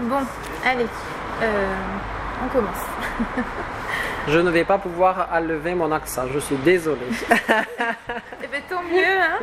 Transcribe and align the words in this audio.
Bon, 0.00 0.22
allez, 0.64 0.86
euh, 1.42 1.74
on 2.44 2.48
commence. 2.48 2.84
Je 4.28 4.38
ne 4.38 4.50
vais 4.50 4.64
pas 4.64 4.78
pouvoir 4.78 5.28
enlever 5.32 5.74
mon 5.74 5.92
accent, 5.92 6.22
je 6.32 6.38
suis 6.38 6.56
désolé. 6.56 7.06
Eh 8.42 8.46
bien, 8.46 8.60
tant 8.68 8.82
mieux, 8.82 9.20
hein 9.20 9.38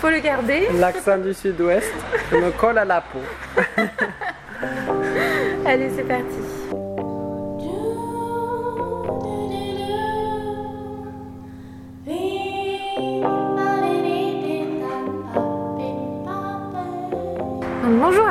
Faut 0.00 0.08
le 0.08 0.20
garder. 0.20 0.68
L'accent 0.74 1.18
du 1.18 1.32
sud-ouest 1.34 1.92
me 2.32 2.50
colle 2.50 2.78
à 2.78 2.84
la 2.84 3.00
peau. 3.02 3.20
Allez, 5.66 5.90
c'est 5.94 6.02
parti. 6.04 6.39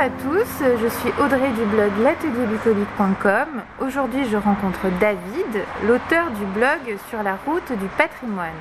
À 0.09 0.23
tous, 0.23 0.63
je 0.81 0.87
suis 0.87 1.09
Audrey 1.21 1.49
du 1.51 1.65
blog 1.65 1.91
l'atelierbucolique.com. 2.01 3.61
Aujourd'hui, 3.79 4.25
je 4.29 4.37
rencontre 4.37 4.87
David, 4.99 5.63
l'auteur 5.87 6.31
du 6.31 6.45
blog 6.45 6.97
sur 7.09 7.21
la 7.21 7.37
route 7.45 7.71
du 7.73 7.85
patrimoine. 7.97 8.59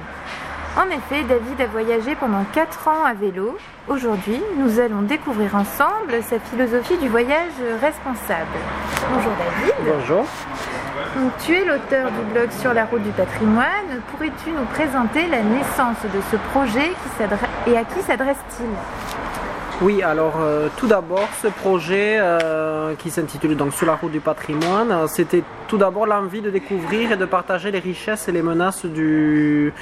En 0.77 0.87
effet, 0.91 1.23
David 1.27 1.61
a 1.61 1.66
voyagé 1.66 2.15
pendant 2.16 2.45
4 2.53 2.89
ans 2.89 3.05
à 3.05 3.15
vélo. 3.15 3.56
Aujourd'hui, 3.89 4.42
nous 4.59 4.79
allons 4.79 5.03
découvrir 5.03 5.55
ensemble 5.55 6.23
sa 6.23 6.39
philosophie 6.39 6.98
du 6.98 7.09
voyage 7.09 7.56
responsable. 7.80 8.59
Bonjour 9.11 9.33
David. 9.39 9.95
Bonjour. 9.98 10.27
Donc, 11.17 11.33
tu 11.39 11.55
es 11.55 11.65
l'auteur 11.65 12.11
du 12.11 12.33
blog 12.33 12.51
sur 12.51 12.75
la 12.75 12.84
route 12.84 13.03
du 13.03 13.11
patrimoine. 13.11 14.03
Pourrais-tu 14.11 14.51
nous 14.51 14.67
présenter 14.75 15.27
la 15.28 15.42
naissance 15.42 16.03
de 16.05 16.20
ce 16.30 16.37
projet 16.53 16.92
et 17.67 17.77
à 17.77 17.84
qui 17.84 18.01
s'adresse-t-il? 18.03 18.69
Oui, 19.80 20.02
alors 20.02 20.34
euh, 20.41 20.68
tout 20.77 20.88
d'abord, 20.88 21.28
ce 21.41 21.46
projet 21.46 22.16
euh, 22.19 22.96
qui 22.96 23.10
s'intitule 23.10 23.56
donc 23.56 23.73
Sur 23.73 23.86
la 23.86 23.95
route 23.95 24.10
du 24.10 24.19
patrimoine, 24.19 24.91
euh, 24.91 25.06
c'était 25.06 25.45
tout 25.69 25.78
d'abord 25.78 26.05
l'envie 26.05 26.41
de 26.41 26.50
découvrir 26.50 27.12
et 27.12 27.16
de 27.16 27.25
partager 27.25 27.70
les 27.70 27.78
richesses 27.78 28.27
et 28.27 28.33
les 28.33 28.42
menaces 28.42 28.84
du, 28.86 29.72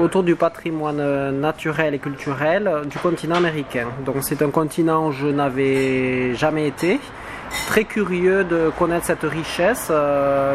autour 0.00 0.22
du 0.22 0.34
patrimoine 0.34 1.30
naturel 1.38 1.92
et 1.92 1.98
culturel 1.98 2.70
du 2.86 2.96
continent 2.96 3.36
américain. 3.36 3.88
Donc 4.06 4.16
c'est 4.20 4.40
un 4.40 4.50
continent 4.50 5.08
où 5.08 5.12
je 5.12 5.26
n'avais 5.26 6.34
jamais 6.34 6.66
été. 6.66 6.98
Très 7.66 7.84
curieux 7.84 8.44
de 8.44 8.70
connaître 8.78 9.04
cette 9.04 9.24
richesse 9.24 9.88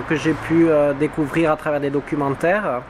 que 0.09 0.15
j'ai 0.15 0.33
pu 0.33 0.67
découvrir 0.99 1.51
à 1.51 1.57
travers 1.57 1.81
des 1.81 1.91
documentaires. 1.91 2.81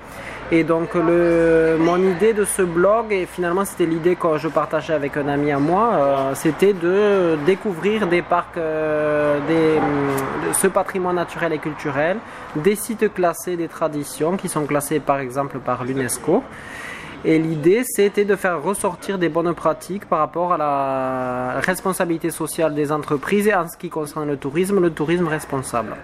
Et 0.50 0.64
donc 0.64 0.94
le, 0.96 1.76
mon 1.78 1.98
idée 1.98 2.32
de 2.32 2.46
ce 2.46 2.62
blog, 2.62 3.12
et 3.12 3.26
finalement 3.26 3.66
c'était 3.66 3.86
l'idée 3.86 4.16
que 4.16 4.38
je 4.38 4.48
partageais 4.48 4.94
avec 4.94 5.18
un 5.18 5.28
ami 5.28 5.52
à 5.52 5.60
moi, 5.60 5.92
euh, 5.94 6.36
c'était 6.36 6.72
de 6.72 7.38
découvrir 7.46 8.08
des 8.08 8.22
parcs, 8.22 8.56
euh, 8.56 9.40
des, 9.46 9.76
de 10.48 10.54
ce 10.54 10.68
patrimoine 10.68 11.18
naturel 11.18 11.52
et 11.52 11.58
culturel, 11.58 12.16
des 12.56 12.76
sites 12.76 13.14
classés, 13.14 13.58
des 13.58 13.68
traditions 13.68 14.38
qui 14.38 14.48
sont 14.48 14.66
classées 14.66 15.02
par 15.02 15.20
exemple 15.20 15.60
par 15.60 15.84
l'UNESCO. 15.84 16.42
Et 17.26 17.40
l'idée, 17.40 17.84
c'était 17.84 18.26
de 18.26 18.36
faire 18.36 18.62
ressortir 18.62 19.18
des 19.18 19.28
bonnes 19.28 19.54
pratiques 19.54 20.06
par 20.06 20.20
rapport 20.20 20.54
à 20.54 20.58
la 20.58 21.60
responsabilité 21.60 22.30
sociale 22.30 22.74
des 22.76 22.92
entreprises 22.92 23.48
et 23.48 23.56
en 23.56 23.68
ce 23.68 23.76
qui 23.76 23.90
concerne 23.90 24.28
le 24.28 24.38
tourisme, 24.38 24.80
le 24.80 24.92
tourisme 24.92 25.28
responsable. 25.28 25.96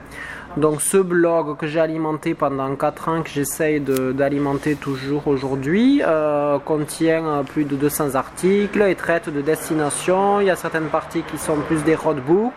Donc 0.58 0.82
ce 0.82 0.98
blog 0.98 1.58
que 1.58 1.66
j'ai 1.66 1.80
alimenté 1.80 2.36
pendant 2.36 2.76
4 2.76 3.10
ans, 3.10 3.24
que 3.24 3.30
j'essaye 3.30 3.80
d'alimenter 3.80 4.76
toujours 4.76 5.28
aujourd'hui, 5.28 6.04
euh, 6.06 6.60
contient 6.60 7.26
euh, 7.26 7.44
plus 7.44 7.66
de 7.66 7.76
200 7.76 8.14
articles 8.14 8.84
et 8.84 8.94
traite 8.94 9.30
de 9.30 9.42
destinations. 9.42 10.42
Il 10.42 10.48
y 10.48 10.50
a 10.52 10.56
certaines 10.56 10.90
parties 10.90 11.24
qui 11.24 11.40
sont 11.40 11.58
plus 11.68 11.84
des 11.84 11.96
roadbooks, 11.96 12.54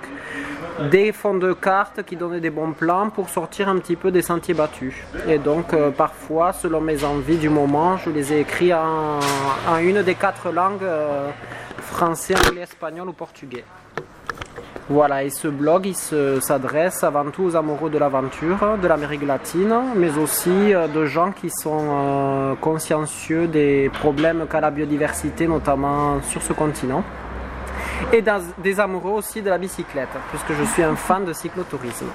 des 0.91 1.11
fonds 1.12 1.38
de 1.38 1.55
cartes 1.55 2.03
qui 2.03 2.16
donnaient 2.16 2.41
des 2.41 2.50
bons 2.50 2.72
plans 2.72 3.08
pour 3.08 3.30
sortir 3.30 3.70
un 3.70 3.78
petit 3.78 3.97
peu 3.97 4.10
des 4.10 4.20
sentiers 4.20 4.53
battus. 4.53 4.94
Et 5.27 5.38
donc 5.38 5.72
euh, 5.72 5.91
parfois, 5.91 6.53
selon 6.53 6.83
mes 6.83 7.03
envies 7.03 7.38
du 7.38 7.48
moment, 7.48 7.97
je 7.97 8.10
les 8.10 8.31
ai 8.34 8.41
écrits 8.41 8.75
en, 8.75 9.21
une 9.81 10.03
des 10.03 10.16
quatre 10.16 10.50
langues, 10.50 10.84
français, 11.81 12.34
anglais, 12.47 12.62
espagnol 12.62 13.09
ou 13.09 13.15
portugais. 13.15 13.65
Voilà, 14.88 15.24
et 15.24 15.30
ce 15.30 15.48
blog, 15.48 15.86
il 15.86 15.97
se- 15.97 16.38
s'adresse 16.38 17.02
avant 17.02 17.24
tout 17.30 17.42
aux 17.42 17.56
amoureux 17.56 17.91
de 17.91 17.98
l'aventure, 17.98 18.78
de 18.80 18.86
l'Amérique 18.86 19.26
latine, 19.26 19.74
mais 19.97 20.16
aussi 20.16 20.72
euh, 20.72 20.86
de 20.86 21.04
gens 21.06 21.32
qui 21.32 21.50
sont 21.50 21.86
euh, 21.91 22.54
consciencieux 22.60 23.48
des 23.48 23.91
problèmes 24.00 24.47
qu'a 24.48 24.60
la 24.60 24.70
biodiversité, 24.70 25.48
notamment 25.48 26.20
sur 26.22 26.41
ce 26.41 26.52
continent. 26.52 27.02
Et 28.12 28.22
dans- 28.22 28.41
des 28.58 28.78
amoureux 28.78 29.10
aussi 29.10 29.42
de 29.42 29.50
la 29.50 29.58
bicyclette, 29.58 30.08
puisque 30.30 30.52
je 30.56 30.64
suis 30.70 30.84
un 30.84 30.94
fan 31.06 31.24
de 31.24 31.32
cyclotourisme. 31.32 32.06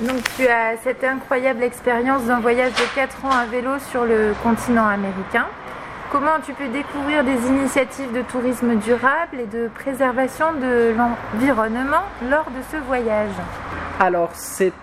Donc 0.00 0.22
tu 0.36 0.46
as 0.48 0.76
cette 0.82 1.04
incroyable 1.04 1.62
expérience 1.62 2.22
d'un 2.24 2.40
voyage 2.40 2.72
de 2.72 2.94
4 2.96 3.24
ans 3.26 3.30
à 3.30 3.46
vélo 3.46 3.70
sur 3.90 4.04
le 4.04 4.32
continent 4.42 4.86
américain. 4.88 5.46
Comment 6.12 6.40
tu 6.44 6.52
peux 6.52 6.68
découvrir 6.68 7.24
des 7.24 7.48
initiatives 7.48 8.12
de 8.12 8.20
tourisme 8.20 8.76
durable 8.76 9.40
et 9.40 9.46
de 9.46 9.68
préservation 9.68 10.44
de 10.60 10.92
l'environnement 10.94 12.04
lors 12.30 12.44
de 12.50 12.60
ce 12.70 12.76
voyage 12.86 13.30
Alors, 13.98 14.30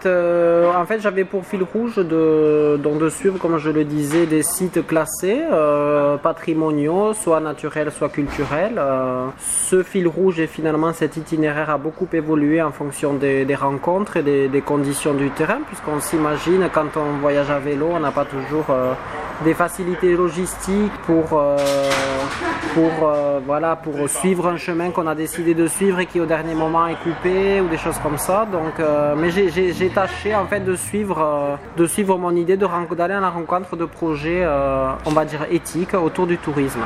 euh, 0.08 0.74
en 0.74 0.86
fait, 0.88 1.00
j'avais 1.02 1.26
pour 1.26 1.46
fil 1.46 1.62
rouge 1.62 1.98
de, 1.98 2.78
de 2.78 3.10
suivre, 3.10 3.38
comme 3.38 3.60
je 3.60 3.70
le 3.70 3.84
disais, 3.86 4.26
des 4.26 4.42
sites 4.42 4.88
classés 4.88 5.44
euh, 5.52 6.18
patrimoniaux, 6.18 7.14
soit 7.14 7.42
naturels, 7.42 7.92
soit 7.92 8.10
culturels. 8.10 8.80
Euh, 8.80 9.28
ce 9.38 9.84
fil 9.84 10.08
rouge 10.08 10.40
et 10.40 10.48
finalement 10.48 10.94
cet 10.94 11.16
itinéraire 11.16 11.70
a 11.70 11.78
beaucoup 11.78 12.08
évolué 12.12 12.60
en 12.60 12.72
fonction 12.72 13.14
des, 13.14 13.46
rencontres 13.54 14.18
et 14.18 14.48
des, 14.48 14.62
conditions 14.62 15.14
du 15.14 15.30
terrain, 15.30 15.60
puisqu'on 15.68 16.00
s'imagine 16.00 16.68
quand 16.74 16.98
on 16.98 17.20
voyage 17.22 17.52
à 17.52 17.60
vélo, 17.60 17.90
on 17.94 18.00
n'a 18.00 18.12
pas 18.12 18.26
toujours 18.26 18.66
des 19.44 19.54
facilités 19.54 20.16
logistiques 20.16 20.92
pour 21.06 21.26
euh, 21.34 21.58
pour 22.74 22.92
euh, 23.08 23.40
voilà 23.46 23.76
pour 23.76 23.96
suivre 24.10 24.48
un 24.48 24.58
chemin 24.58 24.92
qu'on 24.92 25.08
a 25.08 25.16
décidé 25.16 25.54
de 25.54 25.68
suivre 25.68 26.00
et 26.00 26.06
qui 26.06 26.20
au 26.20 26.26
dernier 26.26 26.54
moment 26.56 26.88
est 26.88 26.98
coupé 27.04 27.62
ou 27.62 27.68
des 27.68 27.78
choses 27.78 27.98
comme 28.00 28.18
ça. 28.18 28.46
Donc, 28.52 28.80
euh, 28.80 29.16
mais 29.18 29.30
j'ai- 29.32 29.90
tâché 29.90 30.36
en 30.36 30.46
fait 30.46 30.60
de 30.60 30.76
suivre 30.76 31.58
de 31.78 31.86
suivre 31.88 32.18
mon 32.18 32.36
idée 32.36 32.58
d'aller 32.58 33.14
à 33.16 33.20
la 33.20 33.30
rencontre 33.30 33.76
de 33.76 33.86
projets, 33.86 34.46
on 35.06 35.12
va 35.12 35.26
dire 35.26 35.46
éthiques 35.50 35.94
autour 35.94 36.28
du 36.28 36.38
tourisme. 36.38 36.82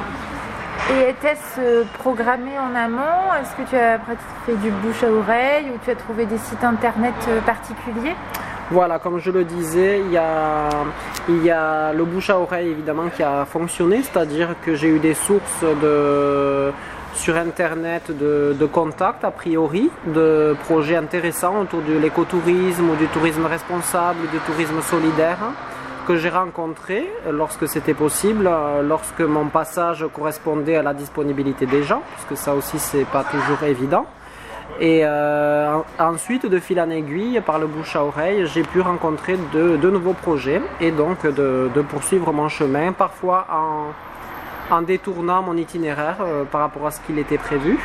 Et 0.92 1.10
était-ce 1.10 1.84
programmé 2.00 2.52
en 2.60 2.76
amont? 2.76 3.24
Est-ce 3.42 3.54
que 3.56 3.70
tu 3.70 3.76
as 3.76 4.00
fait 4.46 4.56
du 4.56 4.70
bouche 4.70 5.04
à 5.04 5.12
oreille 5.12 5.66
ou 5.74 5.78
tu 5.84 5.92
as 5.92 5.96
trouvé 5.96 6.26
des 6.26 6.38
sites 6.38 6.64
internet 6.64 7.14
particuliers? 7.46 8.16
Voilà, 8.72 8.98
comme 8.98 9.20
je 9.20 9.30
le 9.30 9.44
disais, 9.44 10.00
il 10.00 10.12
y 10.12 10.18
a, 10.18 11.94
le 11.94 12.04
bouche 12.06 12.30
à 12.30 12.40
oreille 12.40 12.70
évidemment 12.70 13.10
qui 13.16 13.22
a 13.22 13.46
fonctionné, 13.46 14.02
c'est-à-dire 14.02 14.56
que 14.66 14.76
j'ai 14.76 14.88
eu 14.88 15.00
des 15.00 15.14
sources 15.14 15.64
sur 17.14 17.36
Internet 17.36 18.12
de, 18.18 18.66
contacts 18.66 19.24
a 19.24 19.32
priori, 19.32 19.92
de 20.08 20.56
projets 20.64 20.96
intéressants 20.96 21.62
autour 21.62 21.82
de 21.82 21.98
l'écotourisme 21.98 22.90
ou 22.90 22.96
du 22.96 23.08
tourisme 23.08 23.46
responsable, 23.46 24.22
du 24.32 24.40
tourisme 24.40 24.82
solidaire 24.82 25.40
que 26.08 26.18
j'ai 26.18 26.30
rencontrés 26.30 27.10
lorsque 27.32 27.68
c'était 27.68 27.94
possible, 27.94 28.50
lorsque 28.84 29.22
mon 29.22 29.48
passage 29.48 30.06
correspondait 30.14 30.76
à 30.76 30.84
la 30.84 30.94
disponibilité 30.94 31.66
des 31.66 31.84
gens, 31.84 32.02
parce 32.16 32.26
que 32.26 32.36
ça 32.36 32.56
aussi 32.56 32.80
c'est 32.80 33.06
pas 33.06 33.24
toujours 33.24 33.64
évident. 33.64 34.06
Et 34.80 35.02
euh, 35.04 35.76
en- 36.00 36.04
ensuite, 36.14 36.46
de 36.46 36.60
fil 36.60 36.80
en 36.80 36.90
aiguille, 36.90 37.40
par 37.46 37.60
le 37.60 37.68
bouche 37.68 37.96
à 37.96 38.04
oreille, 38.04 38.46
j'ai 38.48 38.64
pu 38.64 38.82
rencontrer 38.82 39.38
de, 39.54 39.90
nouveaux 39.90 40.14
projets 40.14 40.62
et 40.82 40.92
donc 40.92 41.26
de, 41.26 41.70
poursuivre 41.90 42.32
mon 42.34 42.50
chemin, 42.50 42.92
parfois 42.92 43.46
en, 44.72 44.82
détournant 44.82 45.44
mon 45.44 45.56
itinéraire 45.56 46.18
euh, 46.22 46.44
par 46.46 46.62
rapport 46.62 46.88
à 46.88 46.92
ce 46.92 47.00
qu'il 47.02 47.20
était 47.20 47.38
prévu. 47.38 47.78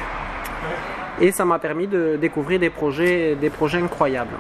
Et 1.21 1.33
ça 1.33 1.45
m'a 1.45 1.59
permis 1.59 1.87
de 1.87 2.17
découvrir 2.17 2.59
des 2.59 2.71
projets 2.71 3.37
incroyables. 3.83 4.37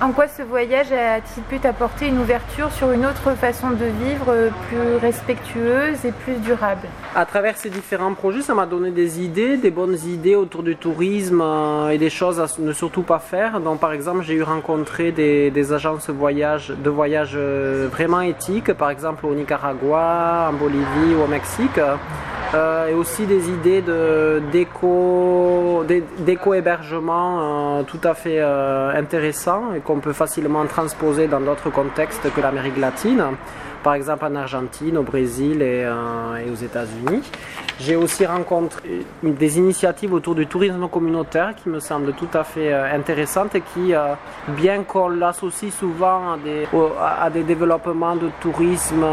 En 0.00 0.12
quoi 0.12 0.26
ce 0.26 0.42
voyage 0.42 0.92
a-t-il 0.92 1.42
pu 1.44 1.58
t'apporter 1.58 2.08
une 2.08 2.18
ouverture 2.18 2.72
sur 2.72 2.90
une 2.92 3.06
autre 3.06 3.34
façon 3.36 3.70
de 3.70 3.84
vivre 4.04 4.26
euh, 4.28 4.50
plus 4.68 4.96
respectueuse 4.96 6.04
et 6.04 6.12
plus 6.12 6.34
durable? 6.36 6.88
À 7.14 7.24
travers 7.24 7.56
ces 7.56 7.70
différents 7.70 8.14
projets, 8.14 8.42
ça 8.42 8.54
m'a 8.54 8.66
donné 8.66 8.90
des 8.90 9.20
idées, 9.20 9.56
des 9.56 9.70
bonnes 9.70 9.98
idées 10.06 10.34
autour 10.34 10.62
du 10.62 10.76
tourisme 10.76 11.40
euh, 11.40 11.90
et 11.90 11.98
des 11.98 12.10
choses 12.10 12.40
à 12.40 12.46
ne 12.58 12.72
surtout 12.72 13.02
pas 13.02 13.18
faire. 13.18 13.60
Donc, 13.60 13.80
par 13.80 13.92
exemple, 13.92 14.22
j'ai 14.22 14.34
eu 14.34 14.42
rencontré 14.42 15.12
des, 15.12 15.72
agences 15.72 16.08
de 16.08 16.12
voyage 16.12 16.72
euh, 17.36 17.88
vraiment 17.90 18.20
éthiques, 18.20 18.72
par 18.72 18.90
exemple 18.90 19.26
au 19.26 19.34
Nicaragua, 19.34 20.48
en 20.50 20.52
Bolivie 20.52 21.14
ou 21.16 21.22
au 21.22 21.28
Mexique. 21.28 21.78
Euh, 22.54 22.88
et 22.88 22.94
aussi 22.94 23.24
des 23.24 23.48
idées 23.48 23.80
de- 23.80 24.42
d'éco 24.52 25.84
d'é- 25.88 26.04
d'éco-hébergement 26.18 27.78
euh, 27.78 27.82
tout 27.84 28.00
à 28.04 28.12
fait 28.12 28.40
euh, 28.40 28.92
intéressants 28.94 29.72
et 29.74 29.80
qu'on 29.80 30.00
peut 30.00 30.12
facilement 30.12 30.66
transposer 30.66 31.28
dans 31.28 31.40
d'autres 31.40 31.70
contextes 31.70 32.28
que 32.34 32.40
l'Amérique 32.42 32.76
latine. 32.78 33.22
par 33.82 33.94
exemple 33.94 34.24
en 34.26 34.36
Argentine, 34.36 34.96
au 34.98 35.02
Brésil 35.02 35.60
et, 35.60 35.80
et 36.44 36.50
aux 36.50 36.54
États-Unis. 36.54 37.22
J'ai 37.84 37.96
aussi 37.96 38.24
rencontré 38.24 39.04
des 39.24 39.58
initiatives 39.58 40.12
autour 40.14 40.36
du 40.36 40.46
tourisme 40.46 40.86
communautaire 40.88 41.52
qui 41.56 41.68
me 41.68 41.80
semblent 41.80 42.12
tout 42.12 42.28
à 42.32 42.44
fait 42.44 42.72
intéressantes 42.72 43.56
et 43.56 43.60
qui, 43.60 43.92
bien 44.48 44.84
qu'on 44.84 45.08
l'associe 45.08 45.72
souvent 45.72 46.34
à 47.00 47.28
des, 47.28 47.42
développements 47.42 48.14
de 48.14 48.30
tourisme 48.40 49.04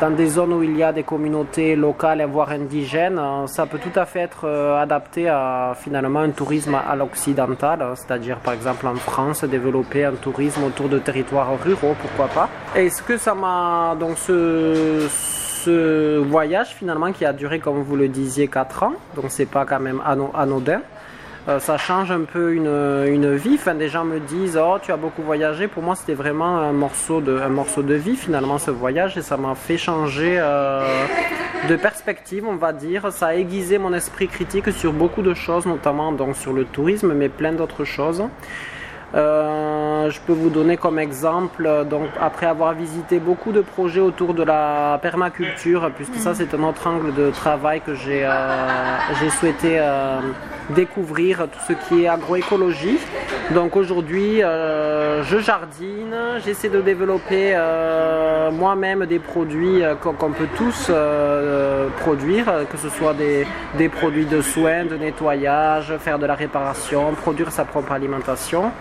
dans 0.00 0.10
des 0.10 0.28
zones 0.28 0.52
où 0.52 0.62
il 0.62 0.76
y 0.76 0.84
a 0.84 0.92
des 0.92 1.02
communautés 1.02 1.74
locales, 1.74 2.24
voire 2.30 2.50
indigènes, 2.50 3.20
ça 3.46 3.66
peut 3.66 3.78
tout 3.78 3.98
à 3.98 4.06
fait 4.06 4.20
être 4.20 4.46
adapté 4.46 5.28
à 5.28 5.72
finalement 5.76 6.20
un 6.20 6.30
tourisme 6.30 6.76
à 6.76 6.94
l'occidental, 6.94 7.84
c'est-à-dire 7.96 8.38
par 8.38 8.54
exemple 8.54 8.86
en 8.86 8.94
France, 8.94 9.42
développer 9.42 10.04
un 10.04 10.12
tourisme 10.12 10.62
autour 10.62 10.88
de 10.88 11.00
territoires 11.00 11.48
ruraux, 11.64 11.96
pourquoi 12.00 12.28
pas. 12.28 12.48
Et 12.76 12.90
ce 12.90 13.02
que 13.02 13.18
ça 13.18 13.34
m'a 13.34 13.96
donc 13.98 14.18
ce, 14.18 15.08
ce 15.66 16.18
voyage 16.18 16.68
finalement 16.68 17.10
qui 17.10 17.24
a 17.24 17.32
duré 17.32 17.58
comme 17.58 17.82
vous 17.82 17.96
le 17.96 18.06
disiez 18.06 18.46
4 18.46 18.84
ans, 18.84 18.94
donc 19.16 19.26
c'est 19.30 19.46
pas 19.46 19.64
quand 19.64 19.80
même 19.80 20.00
anodin. 20.34 20.80
Euh, 21.48 21.60
ça 21.60 21.76
change 21.76 22.10
un 22.10 22.22
peu 22.22 22.54
une, 22.54 22.66
une, 23.06 23.34
vie. 23.36 23.54
Enfin, 23.54 23.74
des 23.74 23.88
gens 23.88 24.04
me 24.04 24.18
disent 24.18 24.58
Oh, 24.60 24.78
tu 24.82 24.90
as 24.90 24.96
beaucoup 24.96 25.22
voyagé. 25.22 25.68
Pour 25.68 25.82
moi, 25.82 25.94
c'était 25.94 26.14
vraiment 26.14 26.58
un 26.58 26.72
morceau, 26.72 27.20
de, 27.20 27.38
un 27.38 27.48
morceau 27.48 27.82
de 27.82 27.94
vie, 27.94 28.16
finalement, 28.16 28.58
ce 28.58 28.72
voyage. 28.72 29.16
Et 29.16 29.22
ça 29.22 29.36
m'a 29.36 29.54
fait 29.54 29.78
changer 29.78 30.36
euh, 30.38 31.06
de 31.68 31.76
perspective, 31.76 32.44
on 32.48 32.56
va 32.56 32.72
dire. 32.72 33.12
Ça 33.12 33.28
a 33.28 33.34
aiguisé 33.34 33.78
mon 33.78 33.92
esprit 33.92 34.26
critique 34.26 34.72
sur 34.72 34.92
beaucoup 34.92 35.22
de 35.22 35.34
choses, 35.34 35.66
notamment 35.66 36.10
donc, 36.10 36.34
sur 36.34 36.52
le 36.52 36.64
tourisme, 36.64 37.12
mais 37.12 37.28
plein 37.28 37.52
d'autres 37.52 37.84
choses. 37.84 38.24
Euh, 39.16 40.10
je 40.10 40.20
peux 40.20 40.34
vous 40.34 40.50
donner 40.50 40.76
comme 40.76 40.98
exemple, 40.98 41.86
donc 41.88 42.08
après 42.20 42.46
avoir 42.46 42.74
visité 42.74 43.18
beaucoup 43.18 43.50
de 43.50 43.62
projets 43.62 44.00
autour 44.00 44.34
de 44.34 44.42
la 44.42 44.98
permaculture, 45.00 45.90
puisque 45.96 46.16
ça 46.16 46.34
c'est 46.34 46.52
un 46.54 46.62
autre 46.62 46.86
angle 46.86 47.14
de 47.14 47.30
travail 47.30 47.80
que 47.80 47.94
j'ai 47.94 48.24
euh, 48.24 49.30
souhaité 49.40 49.78
euh, 49.78 50.20
découvrir, 50.70 51.48
tout 51.50 51.58
ce 51.66 51.72
qui 51.72 52.04
est 52.04 52.08
agroécologie. 52.08 52.98
Donc 53.52 53.76
aujourd'hui, 53.76 54.42
euh, 54.42 55.22
je 55.22 55.38
jardine, 55.38 56.14
j'essaie 56.44 56.68
de 56.68 56.80
développer 56.80 57.56
moi-même 58.52 59.06
des 59.06 59.18
produits 59.18 59.82
qu'on 60.02 60.32
peut 60.32 60.48
tous 60.56 60.90
produire, 62.00 62.46
que 62.70 62.76
ce 62.76 62.90
soit 62.90 63.14
des, 63.14 63.46
des 63.78 63.88
produits 63.88 64.26
de 64.26 64.42
soins, 64.42 64.84
de 64.84 64.96
nettoyage, 64.96 65.94
faire 65.98 66.18
de 66.18 66.26
la 66.26 66.34
réparation, 66.34 67.12
produire 67.12 67.50
sa 67.50 67.64
propre 67.64 67.92
alimentation. 67.92 68.72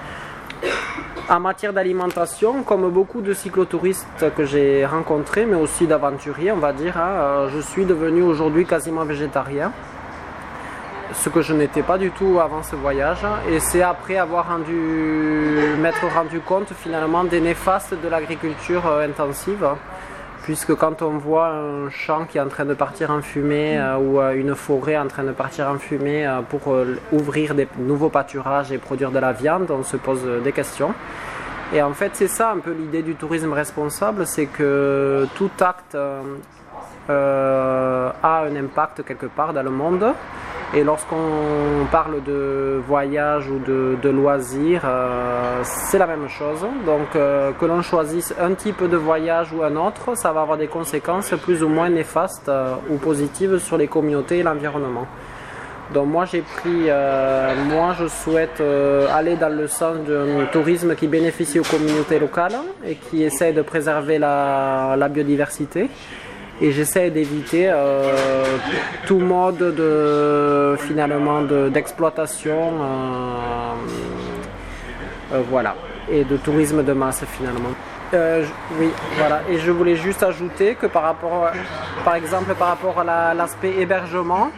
En 1.27 1.39
matière 1.39 1.74
d'alimentation, 1.74 2.62
comme 2.62 2.88
beaucoup 2.92 3.22
de 3.22 3.33
cyclotouristes 3.33 4.25
que 4.38 4.45
j'ai 4.45 4.86
rencontrés, 4.86 5.48
mais 5.48 5.56
aussi 5.56 5.88
d'aventuriers, 5.88 6.51
on 6.51 6.57
va 6.57 6.72
dire, 6.72 6.98
hein, 6.98 7.10
euh, 7.10 7.50
je 7.50 7.62
suis 7.62 7.83
devenu 7.83 8.22
aujourd'hui 8.22 8.63
quasiment 8.63 9.04
végétarien. 9.06 9.72
Ce 11.13 11.30
que 11.30 11.42
je 11.42 11.54
n'étais 11.56 11.81
pas 11.81 11.98
du 11.98 12.12
tout 12.12 12.39
avant 12.39 12.62
ce 12.62 12.75
voyage. 12.75 13.25
Et 13.50 13.60
c'est 13.60 13.81
après 13.81 14.18
avoir 14.18 14.50
rendu, 14.50 14.77
m'être 15.80 16.06
rendu 16.13 16.42
compte 16.42 16.72
finalement 16.77 17.24
des 17.24 17.42
néfastes 17.42 17.95
de 18.00 18.07
l'agriculture 18.07 18.86
euh, 18.86 19.07
intensive 19.07 19.68
puisque 20.45 20.75
quand 20.75 21.01
on 21.01 21.18
voit 21.18 21.47
un 21.47 21.89
champ 21.89 22.25
qui 22.25 22.38
est 22.38 22.42
en 22.42 22.50
train 22.50 22.65
de 22.65 22.75
partir 22.75 23.09
en 23.09 23.24
fumée 23.24 23.80
euh, 23.80 23.97
ou 23.97 24.19
euh, 24.19 24.33
une 24.33 24.53
forêt 24.53 24.95
en 24.95 25.07
train 25.07 25.24
de 25.24 25.31
partir 25.31 25.68
en 25.68 25.80
fumée 25.80 26.25
euh, 26.27 26.42
pour 26.44 26.62
ouvrir 27.12 27.56
des 27.56 27.68
nouveaux 27.80 28.09
pâturages 28.09 28.71
et 28.71 28.77
produire 28.77 29.09
de 29.09 29.18
la 29.18 29.33
viande, 29.33 29.71
on 29.71 29.83
se 29.83 29.97
pose 29.97 30.24
des 30.44 30.51
questions. 30.51 30.94
Et 31.74 31.81
en 31.81 31.94
fait, 31.94 32.12
c'est 32.13 32.27
ça 32.27 32.51
un 32.51 32.59
peu 32.59 32.74
l'idée 32.74 33.01
du 33.01 33.15
tourisme 33.15 33.53
responsable, 33.53 34.27
c'est 34.27 34.45
que 34.45 35.27
tout 35.33 35.50
acte 35.59 35.97
a 37.09 38.44
un 38.44 38.56
impact 38.56 39.03
quelque 39.03 39.25
part 39.25 39.51
dans 39.51 39.63
le 39.63 39.71
monde. 39.71 40.13
Et 40.73 40.83
lorsqu'on 40.83 41.85
parle 41.91 42.23
de 42.23 42.81
voyage 42.88 43.47
ou 43.50 43.59
de, 43.59 44.09
loisirs, 44.09 44.81
euh, 44.83 45.62
c'est 45.63 45.97
la 45.97 46.07
même 46.07 46.27
chose. 46.27 46.65
Donc 46.85 47.15
euh, 47.15 47.51
que 47.53 47.65
l'on 47.65 47.81
choisisse 47.81 48.33
un 48.39 48.53
type 48.53 48.83
de 48.83 48.97
voyage 48.97 49.53
ou 49.53 49.63
un 49.63 49.75
autre, 49.75 50.17
ça 50.17 50.31
va 50.33 50.41
avoir 50.41 50.57
des 50.57 50.67
conséquences 50.67 51.33
plus 51.41 51.63
ou 51.63 51.69
moins 51.69 51.89
néfastes 51.89 52.50
euh, 52.50 52.75
ou 52.89 52.97
positives 52.97 53.59
sur 53.59 53.77
les 53.77 53.88
communautés 53.88 54.39
et 54.39 54.44
l'environnement. 54.44 55.07
Donc 55.94 56.07
moi 56.07 56.25
j'ai 56.25 56.41
pris, 56.41 56.89
moi 57.69 57.94
je 58.00 58.07
souhaite 58.07 58.59
aller 59.13 59.35
dans 59.35 59.56
le 59.56 59.68
sens 59.68 59.97
d'un 59.97 60.45
tourisme 60.51 60.95
qui 60.95 61.07
bénéficie 61.07 61.59
aux 61.59 61.63
communautés 61.63 62.18
locales 62.18 62.56
et 62.83 62.95
qui 62.95 63.21
essaie 63.21 63.53
de 63.53 63.61
préserver 63.61 64.18
la 64.18 65.07
biodiversité 65.11 65.91
et 66.62 66.72
j'essaie 66.72 67.10
d'éviter 67.10 67.69
euh, 67.69 68.46
tout 69.06 69.19
mode 69.19 69.57
de 69.57 70.75
finalement 70.80 71.42
d'exploitation 71.42 72.74
euh, 72.81 73.74
euh, 75.34 75.42
voilà. 75.50 75.75
Et 76.10 76.24
de 76.24 76.38
tourisme 76.38 76.84
de 76.84 76.94
masse 76.94 77.24
finalement. 77.38 77.69
Oui 78.80 78.90
voilà. 79.18 79.42
Et 79.50 79.57
je 79.57 79.72
voulais 79.72 79.96
juste 79.96 80.24
ajouter 80.24 80.75
que 80.75 80.86
par 80.86 81.04
rapport 81.04 81.50
par 82.06 82.16
exemple 82.16 82.54
par 82.56 82.69
rapport 82.69 83.00
à 83.00 83.34
l'aspect 83.34 83.74
hébergement 83.80 84.52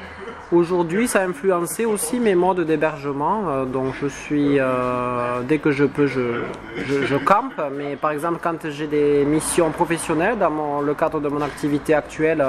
Aujourd'hui, 0.50 1.10
ça 1.10 1.20
a 1.20 1.28
influencé 1.28 1.86
aussi 1.86 2.22
mes 2.22 2.34
modes 2.34 2.62
d'hébergement. 2.62 3.50
Euh, 3.50 3.66
donc, 3.66 3.94
je 4.02 4.08
suis, 4.08 4.58
euh, 4.58 5.42
dès 5.44 5.58
que 5.58 5.72
je 5.72 5.84
peux, 5.84 6.08
je, 6.08 6.44
je, 6.78 7.16
campe. 7.18 7.62
Mais 7.78 7.98
par 7.98 8.12
exemple, 8.12 8.40
quand 8.42 8.70
j'ai 8.70 8.88
des 8.88 9.26
missions 9.26 9.72
professionnelles 9.72 10.38
dans 10.38 10.80
le 10.80 10.94
cadre 10.94 11.20
de 11.20 11.28
mon 11.28 11.42
activité 11.42 11.94
actuelle, 11.94 12.46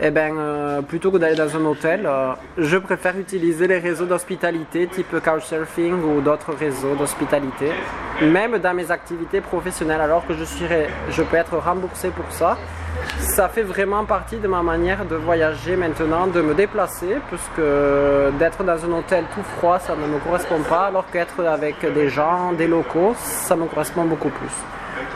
eh 0.00 0.10
ben, 0.10 0.34
euh, 0.38 0.80
plutôt 0.80 1.10
que 1.10 1.18
d'aller 1.18 1.36
dans 1.36 1.54
un 1.54 1.64
hôtel, 1.66 2.08
je 2.56 2.78
préfère 2.78 3.18
utiliser 3.18 3.66
les 3.66 3.80
réseaux 3.80 4.06
d'hospitalité 4.06 4.86
type 4.86 5.14
Couchsurfing 5.22 6.02
ou 6.02 6.22
d'autres 6.22 6.54
réseaux 6.54 6.94
d'hospitalité, 6.94 7.70
même 8.22 8.56
dans 8.56 8.72
mes 8.72 8.90
activités 8.90 9.42
professionnelles, 9.42 10.00
alors 10.00 10.26
que 10.26 10.32
je, 10.32 10.44
je 11.10 11.22
peux 11.22 11.36
être 11.36 11.58
remboursé 11.58 12.08
pour 12.08 12.32
ça 12.32 12.56
ça 13.30 13.48
fait 13.48 13.62
vraiment 13.62 14.04
partie 14.04 14.36
de 14.38 14.48
ma 14.48 14.62
manière 14.62 15.04
de 15.04 15.14
voyager 15.14 15.76
maintenant, 15.76 16.26
de 16.26 16.40
me 16.40 16.52
déplacer, 16.54 17.16
puisque 17.28 17.66
d'être 18.38 18.64
dans 18.64 18.84
un 18.84 18.92
hôtel 18.98 19.24
tout 19.34 19.42
froid, 19.56 19.78
ça 19.78 19.94
ne 19.94 20.06
me 20.06 20.18
correspond 20.18 20.60
pas, 20.68 20.86
alors 20.86 21.04
qu'être 21.10 21.44
avec 21.44 21.76
des 21.94 22.08
gens, 22.08 22.52
des 22.52 22.66
locaux, 22.66 23.14
ça 23.16 23.54
me 23.56 23.66
correspond 23.66 24.04
beaucoup 24.04 24.30
plus. 24.30 24.54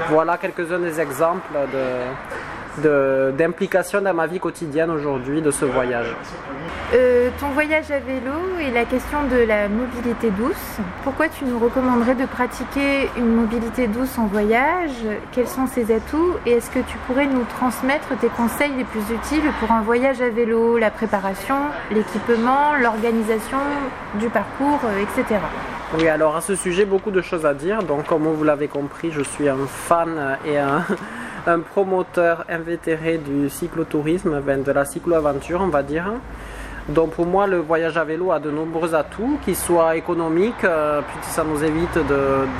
Voilà 0.08 0.38
quelques-uns 0.38 0.78
des 0.78 1.00
exemples 1.00 1.50
d'implication 2.78 4.00
dans 4.00 4.14
ma 4.14 4.26
vie 4.26 4.40
quotidienne 4.40 4.90
aujourd'hui 4.90 5.42
de 5.42 5.50
ce 5.50 5.64
voyage. 5.64 6.14
Euh, 6.94 7.30
ton 7.40 7.48
voyage 7.48 7.90
à 7.90 7.98
vélo 7.98 8.32
et 8.60 8.70
la 8.70 8.84
question 8.84 9.18
de 9.30 9.44
la 9.44 9.68
mobilité 9.68 10.30
douce. 10.30 10.78
Pourquoi 11.02 11.28
tu 11.28 11.44
nous 11.44 11.58
recommanderais 11.58 12.14
de 12.14 12.26
pratiquer 12.26 13.08
une 13.16 13.34
mobilité 13.34 13.86
douce 13.86 14.16
en 14.18 14.26
voyage? 14.26 14.92
Quels 15.32 15.48
sont 15.48 15.66
ses 15.66 15.92
atouts? 15.92 16.34
Et 16.46 16.52
est-ce 16.52 16.70
que 16.70 16.80
tu 16.80 16.96
pourrais 17.06 17.26
nous 17.26 17.44
transmettre 17.44 18.16
tes 18.20 18.28
conseils 18.28 18.72
les 18.76 18.84
plus 18.84 19.00
utiles 19.12 19.50
pour 19.60 19.72
un 19.72 19.82
voyage 19.82 20.20
à 20.20 20.28
vélo? 20.28 20.78
La 20.78 20.90
préparation, 20.90 21.56
l'équipement, 21.90 22.74
l'organisation 22.80 23.58
du 24.20 24.28
parcours, 24.28 24.80
euh, 24.84 25.02
etc. 25.02 25.40
Oui, 25.96 26.06
alors 26.08 26.36
à 26.36 26.40
ce 26.40 26.54
sujet, 26.54 26.84
beaucoup 26.84 27.10
de 27.10 27.22
choses 27.22 27.46
à 27.46 27.54
dire. 27.54 27.82
Donc, 27.82 28.06
comme 28.06 28.24
vous 28.24 28.44
l'avez 28.44 28.68
compris, 28.68 29.10
je 29.10 29.22
suis 29.22 29.48
un 29.48 29.66
fan 29.66 30.38
et 30.46 30.58
un, 30.58 30.84
un 31.46 31.60
promoteur 31.60 32.44
invétéré 32.48 33.18
du 33.18 33.48
cyclotourisme, 33.50 34.40
ben, 34.40 34.62
de 34.62 34.72
la 34.72 34.84
cycloaventure, 34.84 35.60
on 35.62 35.68
va 35.68 35.82
dire. 35.82 36.12
Donc 36.88 37.12
pour 37.12 37.24
moi, 37.24 37.46
le 37.46 37.58
voyage 37.58 37.96
à 37.96 38.04
vélo 38.04 38.30
a 38.30 38.38
de 38.38 38.50
nombreux 38.50 38.94
atouts, 38.94 39.38
qu'ils 39.42 39.56
soient 39.56 39.96
économiques, 39.96 40.64
euh, 40.64 41.00
puisque 41.00 41.32
ça 41.34 41.42
nous 41.42 41.64
évite 41.64 41.98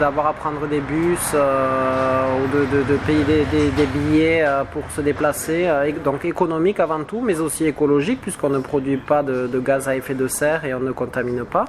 d'avoir 0.00 0.29
à 0.29 0.33
prendre 0.33 0.67
des 0.67 0.81
bus 0.81 1.33
euh, 1.35 2.38
ou 2.43 2.49
de, 2.49 2.97
payer 3.07 3.45
des, 3.53 3.87
billets 3.87 4.43
euh, 4.43 4.64
pour 4.64 4.83
se 4.93 5.03
déplacer. 5.03 5.69
donc 6.03 6.25
économique 6.25 6.81
avant 6.81 7.05
tout, 7.05 7.21
mais 7.21 7.38
aussi 7.38 7.67
écologique, 7.67 8.23
puisqu'on 8.23 8.49
ne 8.49 8.61
produit 8.61 8.97
pas 8.97 9.23
de, 9.23 9.47
de, 9.47 9.59
gaz 9.61 9.88
à 9.88 9.97
effet 9.97 10.14
de 10.14 10.26
serre 10.26 10.64
et 10.64 10.73
on 10.73 10.81
ne 10.81 10.93
contamine 10.93 11.45
pas. 11.45 11.67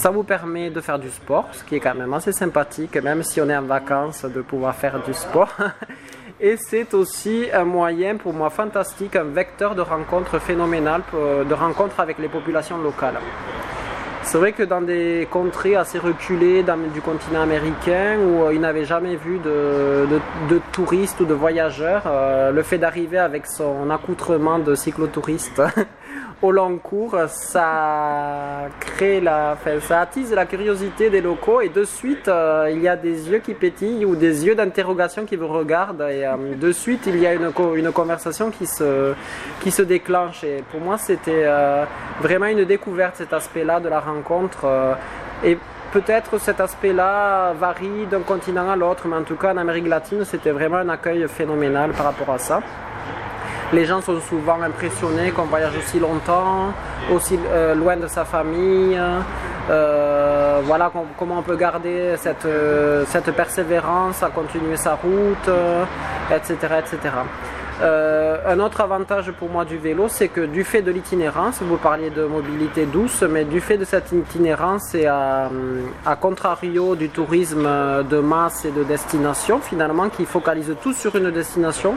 Ça 0.00 0.08
vous 0.08 0.22
permet 0.22 0.70
de 0.70 0.80
faire 0.80 0.98
du 0.98 1.10
sport, 1.10 1.46
ce 1.52 1.62
qui 1.62 1.76
est 1.76 1.80
quand 1.80 1.94
même 1.94 2.14
assez 2.14 2.32
sympathique, 2.32 2.96
même 3.02 3.22
si 3.22 3.38
on 3.38 3.50
est 3.50 3.56
en 3.56 3.60
vacances, 3.60 4.24
de 4.24 4.40
pouvoir 4.40 4.74
faire 4.74 5.02
du 5.02 5.12
sport. 5.12 5.54
Et 6.40 6.56
c'est 6.56 6.94
aussi 6.94 7.48
un 7.52 7.64
moyen 7.64 8.16
pour 8.16 8.32
moi 8.32 8.48
fantastique, 8.48 9.14
un 9.14 9.24
vecteur 9.24 9.74
de 9.74 9.82
rencontre 9.82 10.38
phénoménal, 10.38 11.02
de 11.12 11.52
rencontre 11.52 12.00
avec 12.00 12.18
les 12.18 12.28
populations 12.28 12.78
locales. 12.78 13.18
C'est 14.22 14.38
vrai 14.38 14.52
que 14.52 14.62
dans 14.62 14.80
des 14.80 15.26
contrées 15.30 15.76
assez 15.76 15.98
reculées 15.98 16.64
du 16.94 17.00
continent 17.00 17.42
américain 17.42 18.18
où 18.20 18.44
euh, 18.44 18.54
ils 18.54 18.60
n'avaient 18.60 18.84
jamais 18.84 19.16
vu 19.16 19.38
de, 19.38 20.06
touristes 20.72 21.20
ou 21.20 21.24
de 21.24 21.34
voyageurs, 21.34 22.02
euh, 22.06 22.52
le 22.52 22.62
fait 22.62 22.78
d'arriver 22.78 23.18
avec 23.18 23.46
son 23.46 23.90
accoutrement 23.90 24.58
de 24.58 24.74
cyclotouriste 24.74 25.60
au 26.42 26.52
long 26.52 26.78
cours, 26.78 27.16
ça 27.26 28.68
crée 28.80 29.20
la, 29.20 29.58
ça 29.82 30.00
attise 30.00 30.32
la 30.32 30.46
curiosité 30.46 31.10
des 31.10 31.20
locaux 31.20 31.60
et 31.60 31.68
de 31.68 31.84
suite 31.84 32.28
euh, 32.28 32.70
il 32.72 32.80
y 32.80 32.88
a 32.88 32.96
des 32.96 33.28
yeux 33.28 33.40
qui 33.40 33.52
pétillent 33.52 34.06
ou 34.06 34.16
des 34.16 34.46
yeux 34.46 34.54
d'interrogation 34.54 35.26
qui 35.26 35.36
vous 35.36 35.48
regardent 35.48 36.06
et 36.10 36.24
euh, 36.24 36.54
de 36.56 36.72
suite 36.72 37.02
il 37.06 37.18
y 37.18 37.26
a 37.26 37.34
une, 37.34 37.50
une 37.76 37.92
conversation 37.92 38.50
qui 38.50 38.66
se, 38.66 39.12
qui 39.60 39.70
se 39.70 39.82
déclenche 39.82 40.42
et 40.44 40.64
pour 40.70 40.80
moi 40.80 40.96
c'était 40.96 41.44
euh, 41.44 41.84
vraiment 42.22 42.46
une 42.46 42.64
découverte 42.64 43.16
cet 43.16 43.34
aspect-là 43.34 43.80
de 43.80 43.90
la 43.90 44.00
rencontre 44.00 44.66
et 45.44 45.58
peut-être 45.92 46.38
cet 46.38 46.60
aspect-là 46.60 47.52
varie 47.52 48.06
d'un 48.10 48.20
continent 48.20 48.70
à 48.70 48.76
l'autre 48.76 49.06
mais 49.08 49.16
en 49.16 49.24
tout 49.24 49.36
cas 49.36 49.52
en 49.52 49.58
Amérique 49.58 49.88
latine 49.88 50.24
c'était 50.24 50.52
vraiment 50.52 50.78
un 50.78 50.88
accueil 50.88 51.26
phénoménal 51.28 51.90
par 51.90 52.06
rapport 52.06 52.30
à 52.30 52.38
ça. 52.38 52.62
Les 53.72 53.84
gens 53.84 54.00
sont 54.00 54.20
souvent 54.20 54.60
impressionnés 54.62 55.30
qu'on 55.30 55.44
voyage 55.44 55.76
aussi 55.76 56.00
longtemps, 56.00 56.72
aussi 57.12 57.38
euh, 57.52 57.72
loin 57.76 57.96
de 57.96 58.08
sa 58.08 58.24
famille. 58.24 58.98
Euh, 59.70 60.60
voilà 60.64 60.90
comment 61.16 61.38
on 61.38 61.42
peut 61.42 61.54
garder 61.56 62.14
cette, 62.16 62.46
euh, 62.46 63.04
cette 63.06 63.30
persévérance 63.30 64.24
à 64.24 64.30
continuer 64.30 64.76
sa 64.76 64.94
route, 64.96 65.48
etc. 66.34 66.56
etc. 66.80 67.14
un 68.46 68.58
autre 68.58 68.80
avantage 68.80 69.30
pour 69.30 69.48
moi 69.48 69.64
du 69.64 69.78
vélo, 69.78 70.08
c'est 70.08 70.28
que 70.28 70.40
du 70.40 70.64
fait 70.64 70.82
de 70.82 70.90
l'itinérance, 70.90 71.62
vous 71.62 71.76
parliez 71.76 72.10
de 72.10 72.24
mobilité 72.24 72.86
douce, 72.86 73.22
mais 73.22 73.44
du 73.44 73.60
fait 73.60 73.78
de 73.78 73.84
cette 73.84 74.10
itinérance 74.10 74.94
et 74.96 75.06
à, 75.06 75.48
contrario 76.20 76.96
du 76.96 77.08
tourisme 77.08 77.68
de 78.02 78.18
masse 78.18 78.64
et 78.64 78.72
de 78.72 78.82
destination, 78.82 79.60
finalement, 79.60 80.08
qui 80.08 80.26
focalise 80.26 80.74
tout 80.82 80.92
sur 80.92 81.14
une 81.14 81.30
destination, 81.30 81.94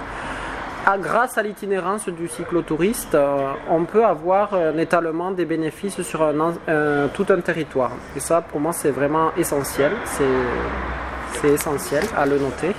ah, 0.85 0.97
grâce 0.97 1.37
à 1.37 1.43
l'itinérance 1.43 2.09
du 2.09 2.27
cyclotouriste, 2.27 3.15
euh, 3.15 3.53
on 3.69 3.85
peut 3.85 4.05
avoir 4.05 4.53
un 4.53 4.77
étalement 4.77 5.31
des 5.31 5.45
bénéfices 5.45 6.01
sur 6.01 6.21
tout 7.13 7.25
un 7.29 7.41
territoire. 7.41 7.91
Et 8.15 8.19
ça, 8.19 8.41
pour 8.41 8.59
moi, 8.59 8.73
c'est 8.73 8.91
vraiment 8.91 9.31
essentiel. 9.37 9.91
C'est 10.05 11.49
essentiel 11.49 12.03
à 12.15 12.25
le 12.25 12.37
noter. 12.37 12.73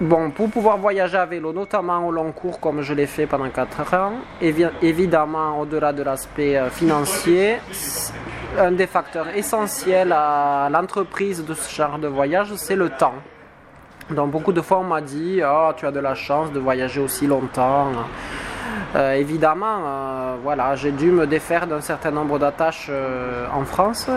Bon, 0.00 0.32
pour 0.32 0.50
pouvoir 0.50 0.76
voyager 0.76 1.16
à 1.16 1.24
vélo, 1.24 1.52
notamment 1.52 2.04
au 2.04 2.10
long 2.10 2.32
cours, 2.32 2.58
comme 2.58 2.82
je 2.82 2.92
l'ai 2.94 3.06
fait 3.06 3.26
pendant 3.26 3.48
4 3.48 3.94
ans, 3.94 4.12
évidemment, 4.40 5.60
au-delà 5.60 5.92
de 5.92 6.02
l'aspect 6.02 6.56
euh, 6.56 6.68
financier, 6.68 7.58
un 8.58 8.72
des 8.72 8.88
facteurs 8.88 9.28
essentiels 9.36 10.12
à 10.12 10.68
l'entreprise 10.68 11.44
de 11.44 11.54
ce 11.54 11.72
genre 11.72 12.00
de 12.00 12.08
voyage, 12.08 12.52
c'est 12.56 12.74
le 12.74 12.88
temps. 12.88 13.14
Donc 14.10 14.30
beaucoup 14.30 14.52
de 14.52 14.60
fois 14.60 14.78
on 14.78 14.84
m'a 14.84 15.00
dit 15.00 15.40
oh, 15.44 15.70
tu 15.76 15.86
as 15.86 15.90
de 15.90 16.00
la 16.00 16.14
chance 16.14 16.52
de 16.52 16.58
voyager 16.58 17.00
aussi 17.00 17.26
longtemps. 17.26 17.92
Euh, 18.96 19.14
évidemment, 19.14 19.78
euh, 19.84 20.36
voilà, 20.42 20.76
j'ai 20.76 20.92
dû 20.92 21.10
me 21.10 21.26
défaire 21.26 21.66
d'un 21.66 21.80
certain 21.80 22.12
nombre 22.12 22.38
d'attaches 22.38 22.86
euh, 22.90 23.46
en 23.52 23.64
France 23.64 24.08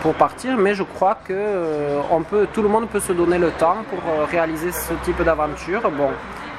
pour, 0.00 0.14
partir, 0.14 0.56
mais 0.56 0.74
je 0.74 0.82
crois 0.82 1.18
que 1.22 2.44
tout 2.54 2.62
le 2.62 2.68
monde 2.68 2.88
peut 2.88 3.00
se 3.00 3.12
donner 3.12 3.38
le 3.38 3.50
temps 3.50 3.76
pour 3.90 4.00
réaliser 4.28 4.72
ce 4.72 4.94
type 5.04 5.22
d'aventure. 5.22 5.90
Bon, 5.90 6.08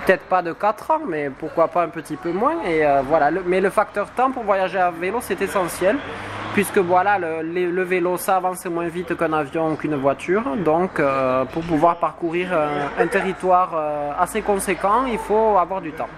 peut-être 0.06 0.26
pas 0.26 0.44
de 0.44 0.54
4 0.54 0.92
ans, 0.92 1.02
mais 1.08 1.32
pourquoi 1.32 1.68
pas 1.68 1.84
un 1.84 1.90
petit 1.90 2.16
peu 2.16 2.32
moins. 2.32 2.62
Et 2.64 2.84
voilà, 3.08 3.32
mais 3.46 3.60
le 3.60 3.72
facteur 3.72 4.12
temps 4.12 4.32
pour 4.32 4.44
voyager 4.44 4.78
à 4.78 4.92
vélo, 4.92 5.18
c'est 5.22 5.42
essentiel 5.42 5.98
puisque 6.58 6.80
voilà, 6.80 7.20
le, 7.20 7.84
vélo, 7.84 8.18
ça 8.18 8.38
avance 8.38 8.66
moins 8.66 8.88
vite 8.88 9.16
qu'un 9.16 9.32
avion 9.32 9.74
ou 9.74 9.76
qu'une 9.76 9.94
voiture. 9.94 10.42
Donc, 10.66 11.00
euh, 11.00 11.46
pour 11.46 11.62
pouvoir 11.62 11.98
parcourir 11.98 12.50
un, 12.98 13.06
territoire 13.06 13.74
euh, 13.76 14.12
assez 14.18 14.42
conséquent, 14.42 15.06
il 15.06 15.20
faut 15.20 15.56
avoir 15.56 15.82
du 15.82 15.92
temps. 15.92 16.10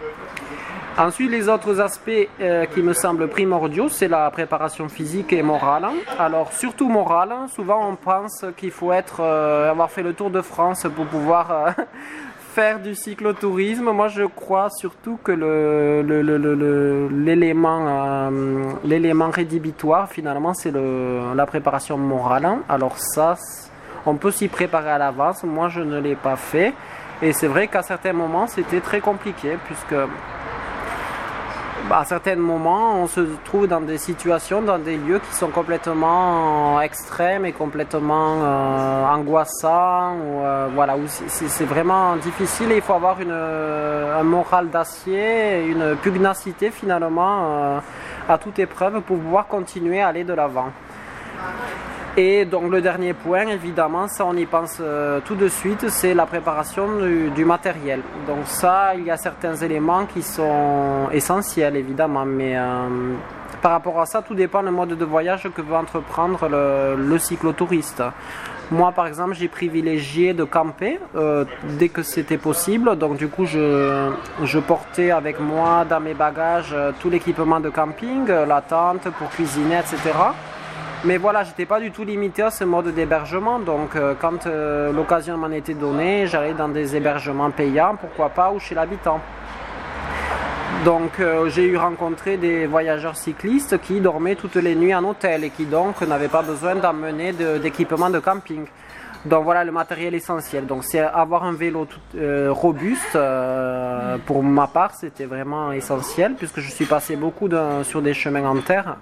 Ensuite, 0.97 1.29
les 1.29 1.49
autres 1.49 1.81
aspects 1.81 2.29
euh, 2.39 2.65
qui 2.67 2.81
me 2.81 2.93
semblent 2.93 3.27
primordiaux, 3.27 3.89
c'est 3.89 4.07
la 4.07 4.31
préparation 4.31 4.87
physique 4.87 5.33
et 5.33 5.43
morale. 5.43 5.87
Alors, 6.17 6.53
surtout 6.53 6.87
morale, 6.87 7.35
souvent 7.53 7.89
on 7.89 7.97
pense 7.97 8.45
qu'il 8.55 8.71
faut 8.71 8.91
avoir 8.91 9.91
fait 9.91 10.03
le 10.03 10.13
tour 10.13 10.29
de 10.29 10.41
France 10.41 10.87
pour 10.95 11.05
pouvoir 11.05 11.75
faire 12.59 12.81
du 12.81 12.93
cyclotourisme, 12.93 13.89
moi 13.91 14.09
je 14.09 14.23
crois 14.23 14.69
surtout 14.69 15.17
que 15.23 15.31
l'élément 17.21 18.29
le, 18.29 18.75
l'élément 18.83 19.29
rédhibitoire 19.29 20.09
finalement 20.09 20.53
c'est 20.53 20.73
la 20.73 21.45
préparation 21.45 21.97
morale. 21.97 22.49
Alors 22.67 22.97
ça, 22.97 23.37
on 24.05 24.15
peut 24.15 24.31
s'y 24.31 24.49
préparer 24.49 24.89
à 24.89 24.97
l'avance. 24.97 25.45
Moi 25.45 25.69
je 25.69 25.79
ne 25.79 26.01
l'ai 26.01 26.15
pas 26.15 26.35
fait. 26.35 26.73
Et 27.21 27.31
c'est 27.31 27.47
vrai 27.47 27.69
qu'à 27.69 27.81
certains 27.81 28.11
moments 28.11 28.47
c'était 28.47 28.81
très 28.81 28.99
compliqué 28.99 29.57
puisque 29.65 29.95
à 31.91 32.05
certains 32.05 32.35
moments, 32.35 33.01
on 33.01 33.07
se 33.07 33.21
trouve 33.43 33.67
dans 33.67 33.81
des 33.81 33.97
situations, 33.97 34.61
dans 34.61 34.77
des 34.77 34.97
lieux 34.97 35.19
qui 35.19 35.35
sont 35.35 35.49
complètement 35.49 36.79
extrêmes 36.81 37.45
et 37.45 37.51
complètement 37.51 38.37
euh, 38.43 39.05
angoissants. 39.05 40.15
Ou, 40.17 40.43
euh, 40.43 40.67
c'est 41.27 41.65
vraiment 41.65 42.15
difficile 42.17 42.71
et 42.71 42.77
il 42.77 42.81
faut 42.81 42.93
avoir 42.93 43.17
un 43.19 44.23
moral 44.23 44.69
d'acier, 44.69 45.65
une 45.65 45.95
pugnacité 45.95 46.71
finalement 46.71 47.39
euh, 47.41 47.79
à 48.27 48.37
toute 48.37 48.59
épreuve 48.59 49.01
pour 49.01 49.17
pouvoir 49.17 49.47
continuer 49.47 50.01
à 50.01 50.07
aller 50.07 50.23
de 50.23 50.33
l'avant. 50.33 50.71
Et 52.21 52.43
donc 52.43 52.69
le 52.69 52.81
dernier 52.81 53.13
point, 53.13 53.47
évidemment, 53.47 54.09
ça 54.09 54.25
on 54.25 54.35
y 54.35 54.45
pense 54.45 54.79
euh, 54.81 55.21
tout 55.23 55.35
de 55.35 55.47
suite, 55.47 55.87
c'est 55.87 56.13
la 56.13 56.25
préparation 56.25 56.85
du, 57.33 57.45
matériel. 57.45 58.01
Donc 58.27 58.39
ça, 58.43 58.93
il 58.93 59.05
y 59.05 59.09
a 59.09 59.15
certains 59.15 59.55
éléments 59.55 60.05
qui 60.05 60.21
sont 60.21 61.07
essentiels, 61.13 61.77
évidemment, 61.77 62.25
mais 62.25 62.57
euh, 62.57 62.89
par 63.61 63.71
rapport 63.71 64.01
à 64.01 64.05
ça, 64.05 64.21
tout 64.21 64.35
dépend 64.35 64.61
du 64.61 64.69
mode 64.69 64.97
de 64.97 65.05
voyage 65.05 65.47
que 65.55 65.61
veut 65.61 65.77
entreprendre 65.77 66.49
le, 66.49 67.17
cyclotouriste. 67.17 68.03
Moi, 68.69 68.91
par 68.91 69.07
exemple, 69.07 69.33
j'ai 69.35 69.47
privilégié 69.47 70.33
de 70.33 70.43
camper 70.43 70.99
euh, 71.15 71.45
dès 71.79 71.87
que 71.87 72.03
c'était 72.03 72.37
possible. 72.37 72.97
Donc, 72.97 73.15
du 73.15 73.29
coup, 73.29 73.45
je, 73.45 74.11
je, 74.43 74.59
portais 74.59 75.11
avec 75.11 75.39
moi 75.39 75.85
dans 75.89 76.01
mes 76.01 76.15
bagages 76.15 76.75
tout 76.99 77.09
l'équipement 77.09 77.61
de 77.61 77.69
camping, 77.69 78.27
la 78.27 78.59
tente 78.59 79.09
pour 79.17 79.29
cuisiner, 79.29 79.77
etc. 79.77 80.11
Mais 81.05 81.15
voilà, 81.17 81.43
j'étais 81.43 81.65
pas 81.65 81.79
du 81.79 81.91
tout 81.91 82.03
limité 82.03 82.41
à 82.41 82.51
ce 82.51 82.65
mode 82.65 82.93
d'hébergement. 82.93 83.57
Donc, 83.59 83.95
euh, 83.95 84.15
quand 84.19 84.45
euh, 84.47 84.91
l'occasion 84.91 85.37
m'en 85.37 85.49
était 85.51 85.73
donnée, 85.73 86.27
j'allais 86.27 86.53
dans 86.53 86.67
des 86.67 86.93
hébergements 86.93 87.51
payants, 87.51 87.95
pourquoi 87.95 88.27
pas, 88.27 88.51
ou 88.51 88.59
chez 88.59 88.75
l'habitant. 88.75 89.21
Donc, 90.83 91.21
euh, 91.21 91.49
j'ai 91.49 91.63
eu 91.63 91.77
rencontré 91.77 92.35
des 92.35 92.65
voyageurs 92.65 93.15
cyclistes 93.15 93.79
qui 93.79 94.01
dormaient 94.01 94.35
toutes 94.35 94.55
les 94.55 94.75
nuits 94.75 94.93
en 94.93 95.05
hôtel 95.05 95.45
et 95.45 95.51
qui 95.51 95.65
donc 95.65 96.01
n'avaient 96.01 96.27
pas 96.27 96.41
besoin 96.41 96.75
d'emmener 96.75 97.31
d'équipement 97.31 98.09
de 98.09 98.19
camping. 98.19 98.65
Donc 99.25 99.43
voilà 99.43 99.65
le 99.65 99.71
matériel 99.71 100.15
essentiel. 100.15 100.65
Donc 100.65 100.83
c'est 100.85 100.99
avoir 100.99 101.43
un 101.43 101.51
vélo 101.51 101.87
euh, 102.15 102.51
robuste. 102.51 103.15
Euh, 103.15 104.17
pour 104.25 104.43
ma 104.43 104.67
part, 104.67 104.95
c'était 104.95 105.25
vraiment 105.25 105.71
essentiel 105.71 106.35
puisque 106.37 106.59
je 106.61 106.71
suis 106.71 106.85
passé 106.85 107.15
beaucoup 107.15 107.49
sur 107.83 108.01
des 108.01 108.13
chemins 108.13 108.45
en 108.45 108.57
terre. 108.57 108.95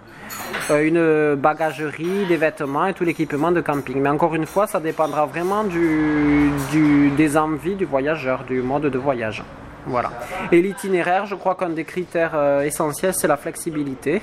Euh, 0.72 0.84
une 0.84 1.40
bagagerie, 1.40 2.26
des 2.28 2.38
vêtements 2.38 2.88
et 2.88 2.94
tout 2.94 3.04
l'équipement 3.04 3.52
de 3.52 3.62
camping. 3.62 4.02
Mais 4.02 4.10
encore 4.10 4.34
une 4.34 4.48
fois, 4.48 4.66
ça 4.66 4.80
dépendra 4.80 5.26
vraiment 5.26 5.64
du, 5.64 7.12
des 7.16 7.38
envies 7.38 7.76
du 7.76 7.86
voyageur, 7.86 8.44
du 8.44 8.62
mode 8.62 8.88
de 8.88 8.98
voyage. 8.98 9.44
Voilà. 9.86 10.12
Et 10.52 10.62
l'itinéraire, 10.62 11.28
je 11.28 11.36
crois 11.36 11.56
qu'un 11.56 11.70
des 11.70 11.86
critères 11.86 12.62
essentiels, 12.62 13.14
c'est 13.14 13.28
la 13.28 13.38
flexibilité. 13.38 14.22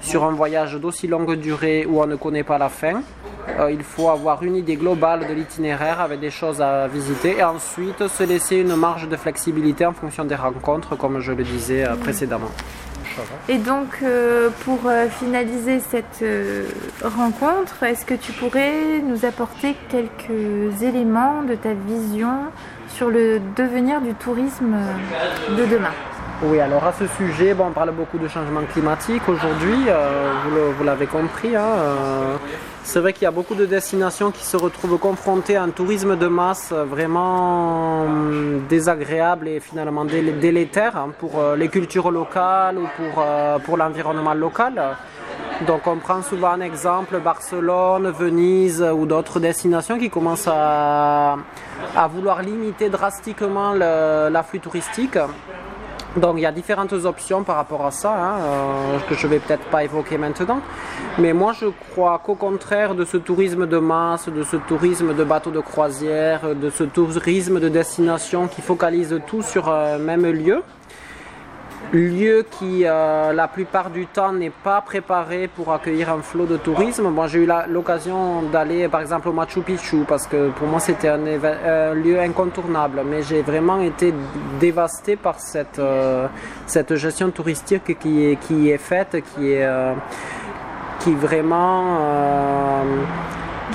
Sur 0.00 0.24
un 0.24 0.32
voyage 0.32 0.74
d'aussi 0.74 1.06
longue 1.06 1.34
durée 1.36 1.86
où 1.86 2.02
on 2.02 2.06
ne 2.06 2.16
connaît 2.16 2.42
pas 2.42 2.58
la 2.58 2.68
fin, 2.68 3.02
euh, 3.58 3.70
il 3.70 3.82
faut 3.82 4.08
avoir 4.08 4.42
une 4.42 4.56
idée 4.56 4.76
globale 4.76 5.26
de 5.26 5.32
l'itinéraire 5.32 6.00
avec 6.00 6.20
des 6.20 6.30
choses 6.30 6.60
à 6.60 6.88
visiter 6.88 7.38
et 7.38 7.44
ensuite 7.44 8.06
se 8.08 8.22
laisser 8.24 8.56
une 8.56 8.76
marge 8.76 9.08
de 9.08 9.16
flexibilité 9.16 9.86
en 9.86 9.92
fonction 9.92 10.24
des 10.24 10.34
rencontres, 10.34 10.96
comme 10.96 11.20
je 11.20 11.32
le 11.32 11.44
disais 11.44 11.84
euh, 11.84 11.94
précédemment. 11.96 12.50
Et 13.48 13.56
donc, 13.56 14.00
euh, 14.02 14.50
pour 14.64 14.80
finaliser 15.18 15.80
cette 15.80 16.22
rencontre, 17.02 17.82
est-ce 17.84 18.04
que 18.04 18.12
tu 18.12 18.32
pourrais 18.32 19.00
nous 19.02 19.24
apporter 19.24 19.74
quelques 19.88 20.82
éléments 20.82 21.42
de 21.42 21.54
ta 21.54 21.72
vision 21.72 22.36
sur 22.88 23.08
le 23.08 23.40
devenir 23.56 24.02
du 24.02 24.12
tourisme 24.14 24.76
de 25.48 25.64
demain? 25.64 25.94
Oui, 26.42 26.60
alors 26.60 26.84
à 26.84 26.92
ce 26.92 27.06
sujet, 27.06 27.54
bon, 27.54 27.68
on 27.68 27.70
parle 27.72 27.92
beaucoup 27.92 28.18
de 28.18 28.28
changement 28.28 28.60
climatique 28.70 29.26
aujourd'hui, 29.28 29.86
vous 30.76 30.84
l'avez 30.84 31.06
compris. 31.06 31.56
Hein, 31.56 32.38
c'est 32.86 33.00
vrai 33.00 33.12
qu'il 33.12 33.24
y 33.24 33.26
a 33.26 33.32
beaucoup 33.32 33.56
de 33.56 33.66
destinations 33.66 34.30
qui 34.30 34.44
se 34.44 34.56
retrouvent 34.56 34.96
confrontées 34.96 35.56
à 35.56 35.64
un 35.64 35.70
tourisme 35.70 36.16
de 36.16 36.28
masse 36.28 36.72
vraiment 36.72 38.02
hum, 38.04 38.62
désagréable 38.68 39.48
et 39.48 39.58
finalement 39.58 40.04
délétère 40.04 40.96
hein, 40.96 41.10
pour 41.18 41.40
euh, 41.40 41.56
les 41.56 41.68
cultures 41.68 42.12
locales 42.12 42.78
ou 42.78 42.86
pour, 42.96 43.24
euh, 43.26 43.58
pour 43.58 43.76
l'environnement 43.76 44.34
local. 44.34 44.96
Donc 45.66 45.86
on 45.88 45.96
prend 45.96 46.22
souvent 46.22 46.50
un 46.50 46.60
exemple 46.60 47.18
Barcelone, 47.18 48.10
Venise 48.10 48.80
ou 48.82 49.04
d'autres 49.04 49.40
destinations 49.40 49.98
qui 49.98 50.08
commencent 50.08 50.48
à, 50.50 51.36
à 51.96 52.06
vouloir 52.06 52.40
limiter 52.42 52.88
drastiquement 52.88 53.72
l'afflux 53.72 54.60
touristique 54.60 55.18
Donc 56.16 56.34
il 56.38 56.42
y 56.42 56.46
a 56.46 56.52
différentes 56.52 56.92
options 56.92 57.42
par 57.42 57.56
rapport 57.56 57.84
à 57.84 57.90
ça, 57.90 58.10
hein, 58.10 58.38
euh, 58.40 58.98
que 59.08 59.14
je 59.14 59.26
vais 59.26 59.38
peut-être 59.38 59.64
pas 59.66 59.84
évoquer 59.84 60.16
maintenant. 60.16 60.60
Mais 61.18 61.32
moi 61.34 61.52
je 61.52 61.66
crois 61.90 62.18
qu'au 62.24 62.34
contraire 62.34 62.94
de 62.94 63.04
ce 63.04 63.18
tourisme 63.18 63.66
de 63.66 63.78
masse, 63.78 64.28
de 64.28 64.42
ce 64.42 64.56
tourisme 64.56 65.14
de 65.14 65.24
bateaux 65.24 65.50
de 65.50 65.60
croisière, 65.60 66.54
de 66.54 66.70
ce 66.70 66.84
tourisme 66.84 67.60
de 67.60 67.68
destination 67.68 68.48
qui 68.48 68.62
focalise 68.62 69.20
tout 69.26 69.42
sur 69.42 69.68
un 69.68 69.98
même 69.98 70.26
lieu, 70.26 70.62
lieu 71.92 72.44
qui 72.58 72.84
euh, 72.84 73.32
la 73.32 73.48
plupart 73.48 73.90
du 73.90 74.06
temps 74.06 74.32
n'est 74.32 74.50
pas 74.50 74.80
préparé 74.80 75.48
pour 75.48 75.72
accueillir 75.72 76.10
un 76.10 76.22
flot 76.22 76.46
de 76.46 76.56
tourisme. 76.56 77.08
Moi 77.08 77.26
j'ai 77.28 77.44
eu 77.44 77.48
l'occasion 77.68 78.42
d'aller 78.42 78.88
par 78.88 79.00
exemple 79.00 79.28
au 79.28 79.32
Machu 79.32 79.60
Picchu 79.60 80.04
parce 80.06 80.26
que 80.26 80.50
pour 80.50 80.66
moi 80.66 80.80
c'était 80.80 81.08
un, 81.08 81.18
lieu 81.94 82.20
incontournable, 82.20 83.02
mais 83.08 83.22
j'ai 83.22 83.42
vraiment 83.42 83.80
été 83.80 84.12
dévasté 84.58 85.16
par 85.16 85.38
cette, 85.38 85.78
euh, 85.78 86.26
cette 86.66 86.94
gestion 86.96 87.30
touristique 87.30 87.98
qui 87.98 88.26
est, 88.26 88.36
qui 88.36 88.70
est 88.70 88.78
faite, 88.78 89.16
qui 89.34 89.52
est 89.52 89.64
euh, 89.64 89.94
qui 91.00 91.12
vraiment 91.14 92.82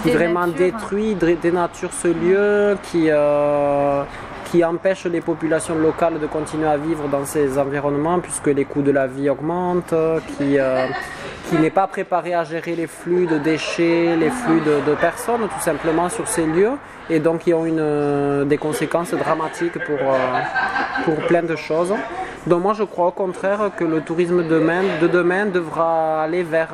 qui 0.04 0.10
vraiment 0.12 0.48
détruit, 0.48 1.16
dénature 1.16 1.92
ce 1.94 2.08
lieu, 2.08 2.78
qui 2.84 3.10
qui 4.52 4.66
empêche 4.66 5.06
les 5.06 5.22
populations 5.22 5.76
locales 5.76 6.20
de 6.20 6.28
continuer 6.28 6.68
à 6.68 6.76
vivre 6.76 7.08
dans 7.08 7.24
ces 7.24 7.58
environnements 7.58 8.20
puisque 8.20 8.48
les 8.48 8.66
coûts 8.66 8.82
de 8.82 8.92
la 8.92 9.08
vie 9.08 9.30
augmentent, 9.30 9.96
qui, 10.38 10.60
euh, 10.60 10.88
qui 11.48 11.56
n'est 11.56 11.70
pas 11.70 11.88
préparé 11.88 12.34
à 12.34 12.44
gérer 12.44 12.76
les 12.76 12.88
flux 12.88 13.28
de 13.28 13.38
déchets, 13.38 14.18
les 14.18 14.30
flux 14.30 14.60
de, 14.60 14.94
personnes 14.96 15.44
tout 15.44 15.62
simplement 15.62 16.10
sur 16.10 16.28
ces 16.28 16.46
lieux 16.46 16.74
et 17.10 17.20
donc 17.20 17.40
qui 17.40 17.54
ont 17.54 17.66
une, 17.66 17.80
euh, 17.80 18.44
des 18.44 18.58
conséquences 18.58 19.14
dramatiques 19.14 19.80
pour, 19.86 20.00
euh, 20.00 20.42
pour 21.06 21.16
plein 21.28 21.44
de 21.44 21.56
choses. 21.56 21.94
Donc 22.46 22.62
moi 22.62 22.74
je 22.74 22.84
crois 22.84 23.08
au 23.08 23.12
contraire 23.12 23.72
que 23.78 23.86
le 23.86 24.02
tourisme 24.02 24.44
de 24.44 25.08
demain 25.08 25.46
devra 25.46 26.24
aller 26.24 26.44
vers 26.44 26.74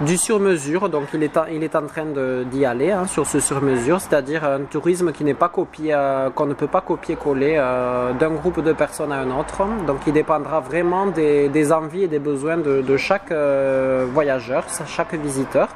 du 0.00 0.16
sur-mesure, 0.16 0.88
donc 0.88 1.08
il 1.12 1.22
est, 1.24 1.36
en, 1.36 1.46
il 1.46 1.64
est 1.64 1.74
en 1.74 1.86
train 1.86 2.06
d'y 2.50 2.64
aller 2.64 2.92
hein, 2.92 3.06
sur 3.06 3.26
ce 3.26 3.40
sur-mesure, 3.40 4.00
c'est-à-dire 4.00 4.44
un 4.44 4.60
tourisme 4.60 5.10
qui 5.10 5.24
n'est 5.24 5.34
pas 5.34 5.48
copié, 5.48 5.92
euh, 5.92 6.30
qu'on 6.30 6.46
ne 6.46 6.54
peut 6.54 6.68
pas 6.68 6.80
copier-coller 6.80 7.56
euh, 7.58 8.12
d'un 8.12 8.30
groupe 8.30 8.62
de 8.62 8.72
personnes 8.72 9.10
à 9.10 9.16
un 9.16 9.30
autre. 9.30 9.62
Donc 9.86 9.98
il 10.06 10.12
dépendra 10.12 10.60
vraiment 10.60 11.06
des, 11.06 11.72
envies 11.72 12.04
et 12.04 12.08
des 12.08 12.20
besoins 12.20 12.58
de, 12.58 12.96
chaque 12.96 13.32
euh, 13.32 14.06
voyageur, 14.12 14.64
chaque 14.86 15.14
visiteur. 15.14 15.68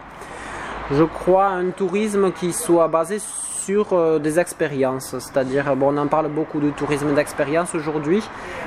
Je 0.92 1.02
crois 1.02 1.46
un 1.46 1.70
tourisme 1.70 2.30
qui 2.30 2.52
soit 2.52 2.88
basé 2.88 3.18
sur 3.18 4.20
des 4.20 4.40
expériences, 4.40 5.16
c'est-à-dire, 5.18 5.76
bon, 5.76 5.94
on 5.94 5.96
en 5.96 6.08
parle 6.08 6.28
beaucoup 6.28 6.58
du 6.58 6.72
tourisme 6.72 7.14
d'expérience 7.14 7.76
aujourd'hui, 7.76 8.22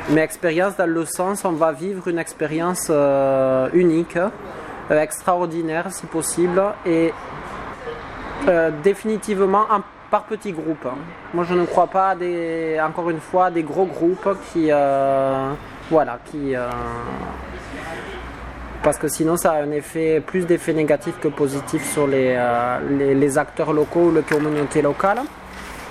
mais 0.10 0.22
expérience 0.22 0.78
dans 0.78 0.90
le 0.90 1.04
sens 1.04 1.44
on 1.44 1.52
va 1.52 1.74
vivre 1.74 2.08
une 2.08 2.18
expérience 2.18 2.90
unique 3.74 4.18
euh, 4.92 5.02
extraordinaire 5.02 5.92
si 5.92 6.06
possible 6.06 6.62
et 6.86 7.14
euh, 8.48 8.72
définitivement 8.84 9.66
par 10.12 10.24
petits 10.26 10.52
groupes. 10.52 10.88
Moi 11.34 11.44
je 11.44 11.56
ne 11.56 11.66
crois 11.66 11.88
pas 11.88 12.16
encore 12.88 13.10
une 13.10 13.20
fois 13.20 13.50
des 13.50 13.64
gros 13.64 13.86
groupes 13.86 14.38
qui 14.52 14.68
euh, 14.72 15.52
voilà 15.90 16.20
qui 16.26 16.54
parce 18.84 18.98
que 18.98 19.08
sinon 19.08 19.36
ça 19.36 19.54
a 19.54 19.64
un 19.64 19.72
effet 19.72 20.22
plus 20.26 20.46
d'effet 20.46 20.74
négatif 20.74 21.20
que 21.20 21.28
positif 21.28 21.84
sur 21.92 22.06
les, 22.06 22.40
les, 22.92 23.16
les 23.16 23.38
acteurs 23.38 23.74
locaux 23.74 24.10
ou 24.10 24.14
les 24.14 24.22
communautés 24.22 24.84
locales 24.84 25.22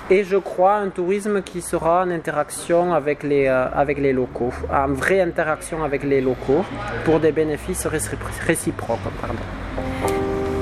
et 0.09 0.23
je 0.23 0.37
crois 0.37 0.75
un 0.75 0.89
tourisme 0.89 1.41
qui 1.41 1.61
sera 1.61 2.03
en 2.03 2.11
interaction 2.11 2.93
avec 2.93 3.23
les, 3.23 3.47
euh, 3.47 3.67
avec 3.73 3.97
les 3.99 4.13
locaux, 4.13 4.53
en 4.71 4.87
vraie 4.93 5.21
interaction 5.21 5.83
avec 5.83 6.03
les 6.03 6.21
locaux 6.21 6.63
pour 7.03 7.19
des 7.19 7.31
bénéfices 7.31 7.87
réciproques. 7.87 8.99
Pardon. 9.21 9.39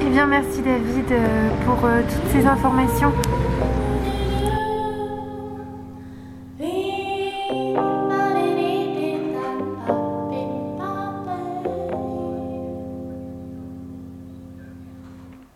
Eh 0.02 0.10
bien 0.10 0.26
merci 0.28 0.62
David 0.62 1.12
euh, 1.12 1.50
pour 1.66 1.86
euh, 1.86 2.02
toutes 2.02 2.32
ces 2.32 2.46
informations. 2.46 3.12